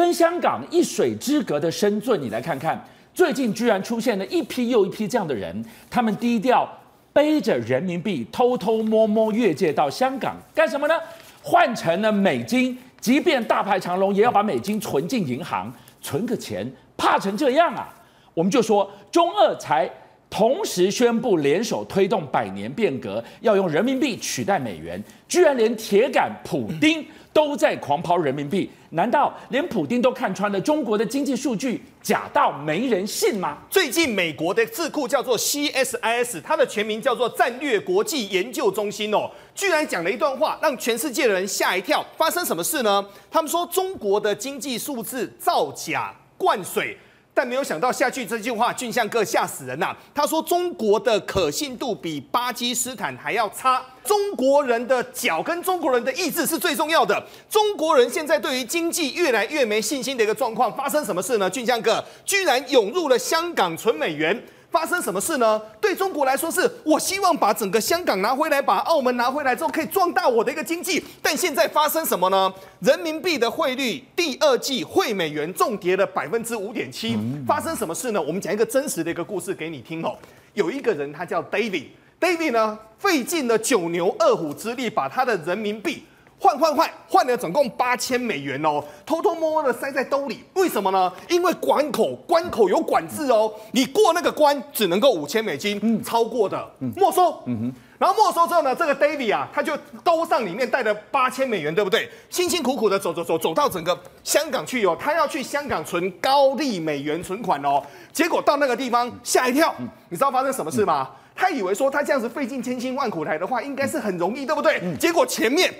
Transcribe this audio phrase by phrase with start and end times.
[0.00, 6.66] 跟香港一水之隔的深圳，你来看看，最近居然出现了一批又一批这样的人，他们低调
[7.12, 10.94] 背着人民币，偷偷摸摸越界到香港干什么呢？
[11.42, 15.70] 换成了美金，即便大排长龙，也要把美金存进银行，
[16.00, 17.86] 存个钱，怕成这样啊？
[18.32, 19.86] 我们就说中二才
[20.30, 33.58] 同时宣布联手推动百年变革，要用人民币取代美元，居然连铁杆普丁都在狂抛人民币，难道连普丁都看穿了中国的经济数据假到没人信吗？
[33.68, 42.06] 最近美国的智库叫做 CSIS，它的全名叫做战略国际研究中心哦，居然讲了一段话，让全世界的人吓一跳。
[42.16, 43.04] 发生什么事呢？
[43.32, 46.96] 他们说中国的经济数字造假灌水。
[47.32, 49.96] 但没有想到下去这句话，俊相哥吓死人呐、啊！
[50.14, 57.22] 他说中国的可信度比巴基斯坦还要差，中国人的脚跟中国人的意志是最重要的。
[57.48, 61.48] 中国人现在对于经济越来越没信心的一个状况，发生什么事呢？
[61.48, 64.42] 俊相哥居然涌入了香港存美元。
[64.70, 65.60] 发生什么事呢？
[65.90, 71.02] 对中国来说是，我希望把整个香港拿回来，把澳门拿回来之后，可以壮大我的一个经济。
[71.20, 72.52] 但现在发生什么呢？
[72.78, 77.18] 人民币的汇率第二季汇美元重跌了百分之五点七。
[77.44, 78.22] 发生什么事呢？
[78.22, 80.16] 我们讲一个真实的一个故事给你听哦。
[80.54, 86.04] 有一个人他叫 David，David 呢费尽了九牛二虎之力，把他的人民币。
[86.40, 91.12] 换换换换了总共八千美元哦，偷偷摸摸的塞在兜里，为什么呢？
[91.28, 96.66] 因为关口关口有管制哦，你过那个关只能够五千美金，嗯，超过的。
[96.78, 102.08] 没收，嗯哼，然后没收之后呢，这个 David 啊，他就兜上里面带了八千美元，对不对？
[102.30, 107.82] 辛辛苦苦的走走走走到整个香港去哦，他要去香港存高利美元存款哦，
[108.14, 109.74] 结果到那个地方吓一跳，
[110.08, 111.10] 你知道发生什么事吗？
[111.36, 114.80] 他以为说他这样子费尽千辛万苦来的话，应该是很容易，对不对？
[114.98, 115.70] 结果前面。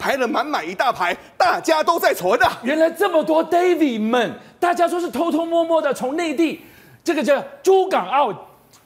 [0.00, 2.58] 排了满满一大排，大家都在存啊！
[2.62, 6.62] 原来这么多 David 们，大家说是偷偷摸摸的从内地
[7.04, 8.32] 这个叫珠港澳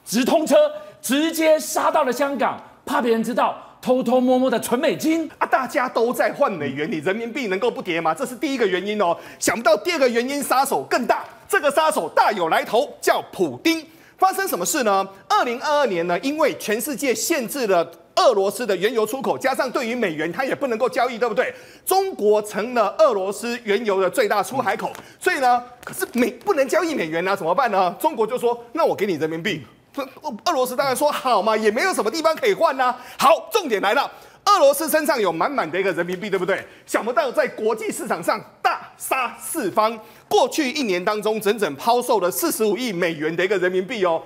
[0.05, 0.57] 直通车，
[1.01, 5.47] 直接杀到了香港，怕别人知道，偷偷摸摸的存美金啊！
[5.47, 8.13] 大家都在换美元，你人民币能够不跌吗？
[8.13, 9.17] 这是第一个原因哦。
[9.39, 13.87] 想不到第二个原因，杀手更大，这个杀手大有来头，叫普丁。
[14.19, 15.07] 发生什么事呢？
[15.29, 17.89] 二零二二年呢，因为全世界限制了。
[18.17, 21.53] 俄罗斯的原油出口，加上对于美元，它也不能够交易，对不对？
[21.85, 27.95] 中国成了俄罗斯原油的最大出海口，所以呢，可是美不能交易美元啊，怎么办呢？
[28.01, 30.03] 中国就说：“那我给你人民币。”这
[30.45, 34.11] 俄罗斯当然说：“好嘛，也没有什么地方可以换呢。”好，重点来了，
[34.47, 36.65] 俄罗斯身上有满满的一个人民币，对不对？
[36.85, 39.97] 想不到在国际市场上大杀四方，
[40.29, 44.21] 过去一年当中，整整抛售了四十五亿美元的一个人民币哦。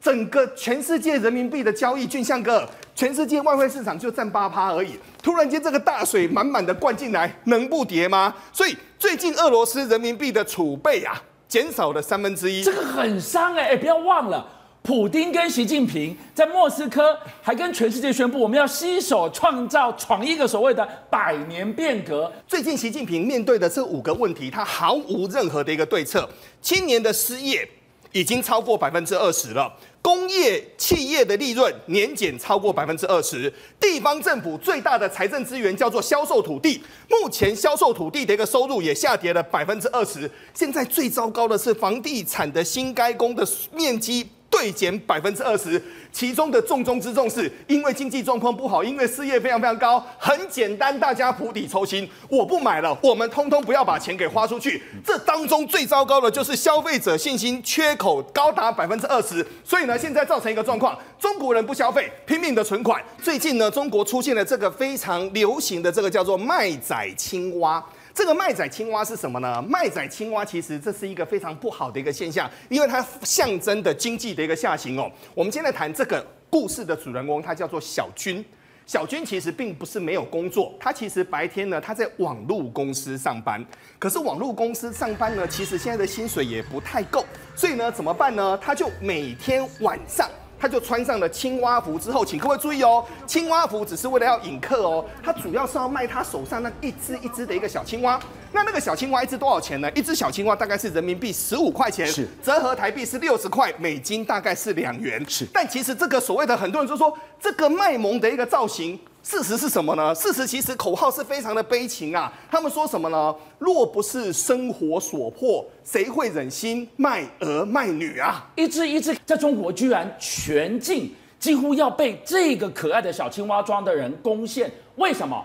[0.00, 4.98] 整个全世界人民币的交易，俊相哥，全世界外汇市场就占八趴而已。
[5.22, 8.32] 突然间，这个大水满满的灌进来，能不跌吗？
[8.52, 12.62] 所以最近俄罗斯人民币的储备啊，减少了三分之一。
[12.62, 14.46] 这个很伤哎哎，不要忘了，
[14.82, 22.30] 普丁跟习近平在莫斯科还跟全世界宣布，我们要携手创造闯一个所谓的百年变革。
[22.46, 26.28] 最近习近平面对的这五个问题，他毫无任何的一个对策。
[26.62, 27.68] 青年的失业。
[28.12, 44.28] 已经超过百分之二十了，工业企业的利润年减超过百分之二十，地方政府最大的财政资源叫做销售土地，目前销售土地的一个收入也下跌了百分之二十，现在最糟糕的是房地产的新开工的面积。
[44.56, 45.80] 锐减百分之二十，
[46.10, 50.02] 其中的重中之重是因为经济状况不好，因为失业非常非常高。
[50.18, 54.82] 很简单，大家釜底抽薪，我不买了，我们通通不要把钱给花出去。
[55.04, 63.02] 这当中最糟糕的就是消费者信心缺口高达百分之二十，所以呢，现在造成一个状况，中国人不消费，拼命的存款。
[63.22, 67.84] 最近呢，中国出现了这个非常流行的这个叫做卖仔青蛙。
[68.16, 69.62] 这个卖仔青蛙是什么呢？
[69.68, 75.12] 卖仔青蛙其实这是一个非常不好的一个现象，因为它象征的经济的一个下行哦。
[75.34, 78.42] 我们现在谈这个故事的主人公，他叫做小军。
[78.86, 83.62] 小军其实并不是没有工作，他其实白天呢他在网络公司上班，
[83.98, 87.22] 可是网络公司上班呢，其实现在的薪水也不太够，
[87.54, 88.56] 所以呢怎么办呢？
[88.62, 90.26] 他就每天晚上。
[90.58, 98.18] 他就穿上了青蛙服之后，请各位注意哦，青蛙服只是为了要引客哦，他主要是要卖他手上那一只一只的一个小青蛙。
[98.52, 99.90] 那那个小青蛙一只多少钱呢？
[99.92, 105.22] 一只小青蛙大概是人民币十五块钱，是折合台币是六十块美金，大概是两元。
[105.28, 108.98] 是，但其实这个所谓的很多人就说这个卖萌的一个造型。
[109.28, 110.14] 事实是什么呢？
[110.14, 112.32] 事实其实口号是非常的悲情啊。
[112.48, 113.34] 他们说什么呢？
[113.58, 118.48] 若不是生活所迫，谁会忍心卖儿卖女啊？
[118.54, 124.70] 一只一只在中国居然全境几乎要被这个可爱的小青蛙装的人攻陷。
[124.94, 125.44] 为什么？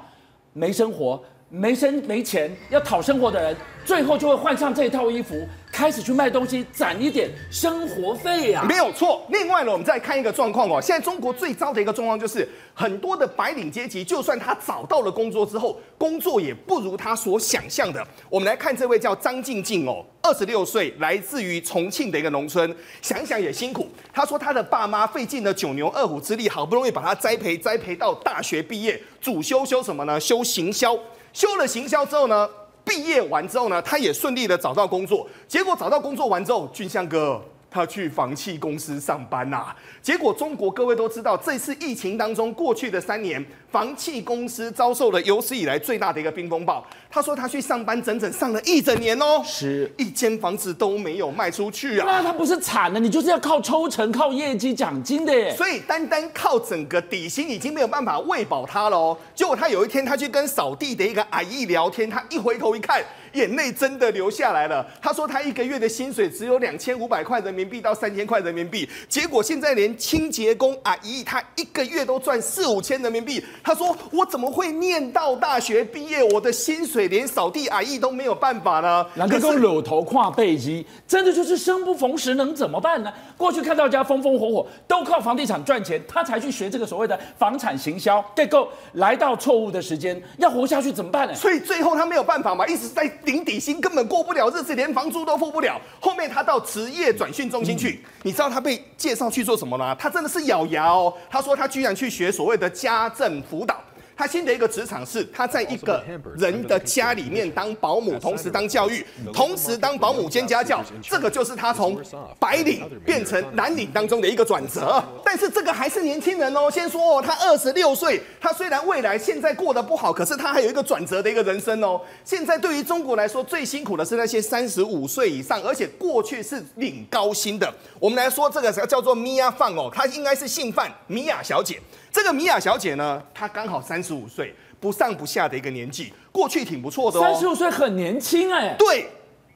[0.54, 1.20] 没生活，
[1.50, 5.36] 没生没钱要讨生活的人，最后就会换上这套衣服，
[5.72, 8.68] 开始去卖东西，攒一点生活费呀、啊。
[8.68, 9.26] 没有错。
[9.30, 18.06] 另外呢，我们再看一个状况哦，现在中国最糟的一个状况就是，很多的白领阶级，就算他找到了工作之后，工作也不如他所想象的。
[18.30, 23.88] 我们来看这位叫张静静哦，二十六岁，来自于重庆的一个农村，想想也辛苦。
[24.14, 30.20] 他说他的爸妈费尽了九牛二虎之力，好不容易把他栽培栽培到大学毕业，主修修什么呢？
[30.20, 30.98] 修行销。
[31.34, 32.50] 修了行销之后呢，
[32.84, 35.28] 毕业完之后呢，他也顺利的找到工作。
[35.48, 37.42] 结果找到工作完之后，俊相哥
[37.72, 39.76] 他去房企公司上班呐、啊。
[40.02, 46.86] 结果中国各位都知道，这次疫情当中过去的三年，房企公司遭受了有史以来最大的一个冰风暴。
[47.10, 52.06] 他说他去上班整整上了一整年哦，是一间房子都没有卖出去啊。
[52.06, 53.00] 那他不是惨了？
[53.00, 55.56] 你就是要靠抽成、靠业绩奖金的耶。
[55.56, 59.18] 所以单单靠整个底薪已经没有办法喂饱他了哦。
[59.34, 63.04] 结果他有一天他去跟扫地的一个阿姨聊天，他一回头一看，
[63.34, 64.86] 眼泪真的流下来了。
[65.02, 73.44] 他说他一个月的薪水只有两千五百块人民币到三千块人民币，结果现在连清洁工阿姨她一个月都赚四五千人民币。
[73.64, 77.08] 他说我怎么会念到大学毕业，我的薪水？
[77.12, 83.12] 连扫地阿姨都没有办法呢，两个都扭头跨背肌，真的就是生不逢时，能怎么办呢？
[83.36, 91.36] 过去看到家风风火火，都靠房地产赚钱，他才去学这个所谓的房产行销，对，够来到错误的时间，要活下去怎么办呢？
[91.36, 95.78] 所以最后他没有办法嘛，一直在领底薪，根本过不了日子，连房租都付不了。
[96.00, 99.94] 后面他到职业转训中心去，你知道他被介绍去做什么吗？
[100.00, 103.84] 他真的是咬牙哦，他说他居然去学所谓的家政辅导。
[104.16, 106.04] 他新的一个职场是，他在一个
[106.38, 110.84] 人的家里面当保姆，同时当教育，同时当保姆兼家教。
[111.02, 112.00] 这个就是他从
[112.40, 115.04] 白领变成蓝领当中的一个转折。
[115.26, 116.70] 但是这个还是年轻人哦。
[116.70, 122.00] 先说哦，他二十六岁，他虽然未来现在过得不好，可是他还有一个转折的一个人生哦。
[122.24, 127.74] 现在对于中国来说，最辛苦的是那些三十五岁以上，而且过去是领高薪的。
[128.00, 131.80] 我们来说这个叫做米娅范哦，她应该是姓范，米娅小姐。
[132.12, 137.22] 这个米娅小姐呢，她刚好三十五岁，不上不下的一个年纪，过去挺不错的哦。
[137.24, 138.76] 三十五岁很年轻哎。
[138.78, 139.08] 对，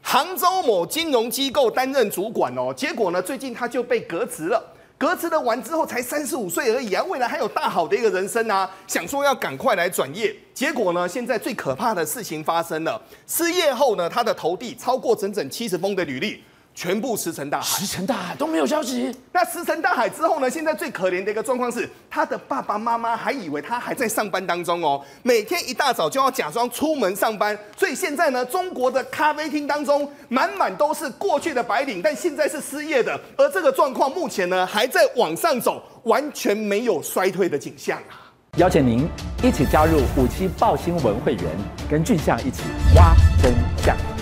[0.02, 4.72] 杭州某金融机构担任主管哦，结果呢，最近她就被革职了。
[4.98, 10.34] 革职了完之后，才三十五岁而已啊，未来还有大好的一个人生啊，想说要赶快来转业。
[10.54, 16.42] 结果呢，现在最可怕的事情发生了，失业后呢，她的投递超过整整七十封的履历。
[16.76, 19.16] 全部石沉大海，石沉大海都没有消息。
[19.32, 20.50] 那石沉大海之后呢？
[20.50, 27.58] 现在最可怜的一个状况是，他的爸爸妈妈还以为他还在上班当中哦，每天一大早就要假装出门上班。
[27.78, 33.18] 所以现在呢，中国的咖啡厅当中满满都是过去的白领，但现在是失业的。
[33.38, 38.28] 而这个状况目前呢，还在往上走，完全没有衰退的景象啊！
[38.58, 39.08] 邀请您
[39.42, 41.44] 一起加入五七报新闻会员，
[41.90, 42.64] 跟俊相一起
[42.96, 44.15] 挖真相。